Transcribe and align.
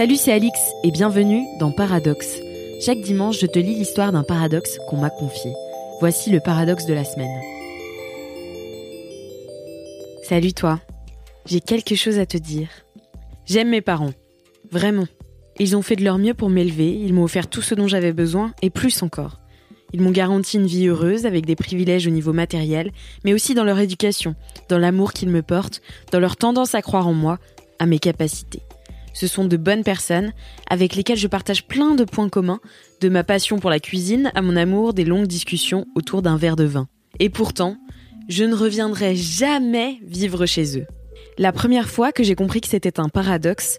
Salut, 0.00 0.16
c'est 0.16 0.32
Alix 0.32 0.58
et 0.82 0.90
bienvenue 0.90 1.44
dans 1.58 1.72
Paradoxe. 1.72 2.38
Chaque 2.80 3.02
dimanche, 3.02 3.38
je 3.38 3.44
te 3.44 3.58
lis 3.58 3.74
l'histoire 3.74 4.12
d'un 4.12 4.22
paradoxe 4.22 4.78
qu'on 4.88 4.96
m'a 4.96 5.10
confié. 5.10 5.52
Voici 6.00 6.30
le 6.30 6.40
paradoxe 6.40 6.86
de 6.86 6.94
la 6.94 7.04
semaine. 7.04 7.28
Salut 10.22 10.54
toi, 10.54 10.80
j'ai 11.44 11.60
quelque 11.60 11.96
chose 11.96 12.18
à 12.18 12.24
te 12.24 12.38
dire. 12.38 12.70
J'aime 13.44 13.68
mes 13.68 13.82
parents, 13.82 14.14
vraiment. 14.72 15.06
Ils 15.58 15.76
ont 15.76 15.82
fait 15.82 15.96
de 15.96 16.04
leur 16.04 16.16
mieux 16.16 16.32
pour 16.32 16.48
m'élever, 16.48 16.88
ils 16.98 17.12
m'ont 17.12 17.24
offert 17.24 17.50
tout 17.50 17.60
ce 17.60 17.74
dont 17.74 17.86
j'avais 17.86 18.14
besoin 18.14 18.54
et 18.62 18.70
plus 18.70 19.02
encore. 19.02 19.38
Ils 19.92 20.00
m'ont 20.00 20.12
garanti 20.12 20.56
une 20.56 20.66
vie 20.66 20.86
heureuse 20.86 21.26
avec 21.26 21.44
des 21.44 21.56
privilèges 21.56 22.06
au 22.06 22.10
niveau 22.10 22.32
matériel, 22.32 22.90
mais 23.22 23.34
aussi 23.34 23.52
dans 23.52 23.64
leur 23.64 23.78
éducation, 23.78 24.34
dans 24.70 24.78
l'amour 24.78 25.12
qu'ils 25.12 25.28
me 25.28 25.42
portent, 25.42 25.82
dans 26.10 26.20
leur 26.20 26.38
tendance 26.38 26.74
à 26.74 26.80
croire 26.80 27.06
en 27.06 27.12
moi, 27.12 27.38
à 27.78 27.84
mes 27.84 27.98
capacités. 27.98 28.62
Ce 29.20 29.26
sont 29.26 29.44
de 29.44 29.58
bonnes 29.58 29.84
personnes 29.84 30.32
avec 30.70 30.96
lesquelles 30.96 31.18
je 31.18 31.26
partage 31.26 31.66
plein 31.66 31.94
de 31.94 32.04
points 32.04 32.30
communs, 32.30 32.58
de 33.02 33.10
ma 33.10 33.22
passion 33.22 33.58
pour 33.58 33.68
la 33.68 33.78
cuisine 33.78 34.32
à 34.34 34.40
mon 34.40 34.56
amour 34.56 34.94
des 34.94 35.04
longues 35.04 35.26
discussions 35.26 35.84
autour 35.94 36.22
d'un 36.22 36.38
verre 36.38 36.56
de 36.56 36.64
vin. 36.64 36.88
Et 37.18 37.28
pourtant, 37.28 37.76
je 38.30 38.44
ne 38.44 38.54
reviendrai 38.54 39.14
jamais 39.16 39.98
vivre 40.06 40.46
chez 40.46 40.78
eux. 40.78 40.86
La 41.36 41.52
première 41.52 41.90
fois 41.90 42.12
que 42.12 42.24
j'ai 42.24 42.34
compris 42.34 42.62
que 42.62 42.68
c'était 42.68 42.98
un 42.98 43.10
paradoxe, 43.10 43.76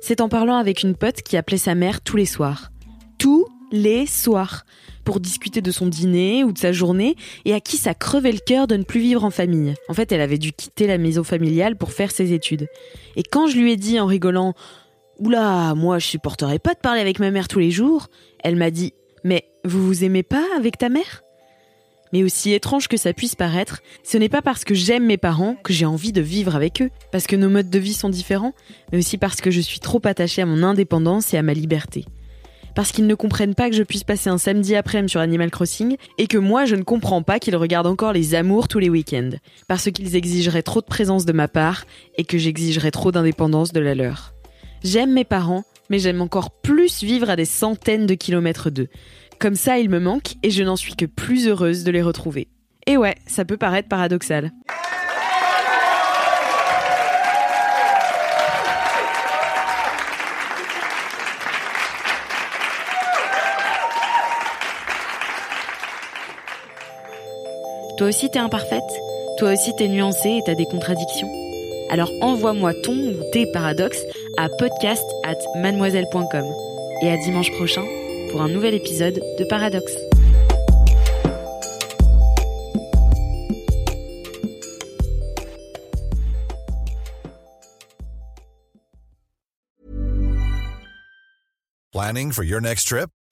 c'est 0.00 0.20
en 0.20 0.28
parlant 0.28 0.58
avec 0.58 0.84
une 0.84 0.94
pote 0.94 1.22
qui 1.22 1.36
appelait 1.36 1.56
sa 1.56 1.74
mère 1.74 2.00
tous 2.00 2.16
les 2.16 2.24
soirs. 2.24 2.70
Tous 3.18 3.48
les 3.72 4.06
soirs 4.06 4.64
pour 5.04 5.18
discuter 5.18 5.60
de 5.60 5.72
son 5.72 5.86
dîner 5.86 6.44
ou 6.44 6.52
de 6.52 6.58
sa 6.58 6.70
journée 6.70 7.16
et 7.44 7.52
à 7.52 7.58
qui 7.60 7.78
ça 7.78 7.94
crevait 7.94 8.30
le 8.30 8.38
cœur 8.38 8.68
de 8.68 8.76
ne 8.76 8.84
plus 8.84 9.00
vivre 9.00 9.24
en 9.24 9.30
famille. 9.30 9.74
En 9.88 9.94
fait, 9.94 10.12
elle 10.12 10.20
avait 10.20 10.38
dû 10.38 10.52
quitter 10.52 10.86
la 10.86 10.98
maison 10.98 11.24
familiale 11.24 11.76
pour 11.76 11.90
faire 11.90 12.12
ses 12.12 12.32
études. 12.32 12.68
Et 13.16 13.24
quand 13.24 13.48
je 13.48 13.58
lui 13.58 13.72
ai 13.72 13.76
dit 13.76 13.98
en 13.98 14.06
rigolant 14.06 14.54
Oula, 15.20 15.74
moi 15.76 15.98
je 15.98 16.06
supporterais 16.06 16.58
pas 16.58 16.74
de 16.74 16.80
parler 16.80 17.00
avec 17.00 17.20
ma 17.20 17.30
mère 17.30 17.46
tous 17.46 17.60
les 17.60 17.70
jours, 17.70 18.08
elle 18.42 18.56
m'a 18.56 18.70
dit 18.70 18.94
Mais 19.22 19.44
vous 19.64 19.86
vous 19.86 20.04
aimez 20.04 20.24
pas 20.24 20.44
avec 20.56 20.76
ta 20.76 20.88
mère? 20.88 21.22
Mais 22.12 22.22
aussi 22.22 22.52
étrange 22.52 22.88
que 22.88 22.96
ça 22.96 23.12
puisse 23.12 23.34
paraître, 23.34 23.80
ce 24.02 24.18
n'est 24.18 24.28
pas 24.28 24.42
parce 24.42 24.64
que 24.64 24.74
j'aime 24.74 25.06
mes 25.06 25.16
parents 25.16 25.56
que 25.62 25.72
j'ai 25.72 25.86
envie 25.86 26.12
de 26.12 26.20
vivre 26.20 26.54
avec 26.54 26.82
eux, 26.82 26.90
parce 27.12 27.26
que 27.26 27.36
nos 27.36 27.48
modes 27.48 27.70
de 27.70 27.78
vie 27.78 27.94
sont 27.94 28.08
différents, 28.08 28.54
mais 28.92 28.98
aussi 28.98 29.18
parce 29.18 29.40
que 29.40 29.50
je 29.50 29.60
suis 29.60 29.80
trop 29.80 30.00
attachée 30.04 30.42
à 30.42 30.46
mon 30.46 30.62
indépendance 30.62 31.32
et 31.32 31.38
à 31.38 31.42
ma 31.42 31.54
liberté. 31.54 32.04
Parce 32.74 32.90
qu'ils 32.90 33.06
ne 33.06 33.14
comprennent 33.14 33.54
pas 33.54 33.70
que 33.70 33.76
je 33.76 33.84
puisse 33.84 34.04
passer 34.04 34.30
un 34.30 34.38
samedi 34.38 34.74
après-midi 34.74 35.12
sur 35.12 35.20
Animal 35.20 35.50
Crossing 35.50 35.96
et 36.18 36.26
que 36.26 36.38
moi 36.38 36.64
je 36.64 36.74
ne 36.74 36.82
comprends 36.82 37.22
pas 37.22 37.38
qu'ils 37.38 37.56
regardent 37.56 37.86
encore 37.86 38.12
les 38.12 38.34
amours 38.34 38.66
tous 38.66 38.80
les 38.80 38.90
week-ends, 38.90 39.30
parce 39.68 39.90
qu'ils 39.90 40.16
exigeraient 40.16 40.62
trop 40.62 40.80
de 40.80 40.86
présence 40.86 41.24
de 41.24 41.32
ma 41.32 41.46
part 41.46 41.84
et 42.16 42.24
que 42.24 42.38
j'exigerais 42.38 42.90
trop 42.90 43.12
d'indépendance 43.12 43.72
de 43.72 43.80
la 43.80 43.94
leur. 43.94 44.33
J'aime 44.84 45.12
mes 45.12 45.24
parents, 45.24 45.64
mais 45.88 45.98
j'aime 45.98 46.20
encore 46.20 46.50
plus 46.50 47.02
vivre 47.02 47.30
à 47.30 47.36
des 47.36 47.46
centaines 47.46 48.04
de 48.04 48.12
kilomètres 48.12 48.68
d'eux. 48.68 48.88
Comme 49.38 49.54
ça, 49.54 49.78
ils 49.78 49.88
me 49.88 49.98
manquent 49.98 50.34
et 50.42 50.50
je 50.50 50.62
n'en 50.62 50.76
suis 50.76 50.94
que 50.94 51.06
plus 51.06 51.48
heureuse 51.48 51.84
de 51.84 51.90
les 51.90 52.02
retrouver. 52.02 52.48
Et 52.86 52.98
ouais, 52.98 53.14
ça 53.26 53.46
peut 53.46 53.56
paraître 53.56 53.88
paradoxal. 53.88 54.52
Toi 67.96 68.08
aussi 68.08 68.28
t'es 68.28 68.40
imparfaite 68.40 68.82
Toi 69.38 69.52
aussi 69.52 69.74
t'es 69.78 69.88
nuancée 69.88 70.28
et 70.28 70.42
t'as 70.44 70.56
des 70.56 70.66
contradictions 70.66 71.30
Alors 71.90 72.10
envoie-moi 72.20 72.74
ton 72.82 72.92
ou 72.92 73.14
tes 73.32 73.46
paradoxes 73.52 74.02
à 74.36 74.48
podcast 74.48 75.04
at 75.24 75.38
mademoiselle.com. 75.56 76.44
Et 77.02 77.10
à 77.10 77.16
dimanche 77.16 77.50
prochain 77.52 77.84
pour 78.30 78.42
un 78.42 78.48
nouvel 78.48 78.74
épisode 78.74 79.20
de 79.38 79.44
Paradoxe. 79.44 79.96
Planning 91.92 92.32
for 92.32 92.42
your 92.42 92.60
next 92.60 92.88
trip? 92.88 93.08